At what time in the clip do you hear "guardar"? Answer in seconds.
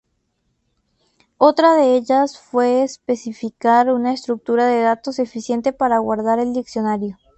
5.99-6.39